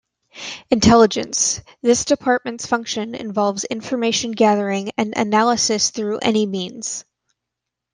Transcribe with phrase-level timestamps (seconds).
[0.71, 7.05] Intelligence: this Department's function involves information gathering and analysis through any means.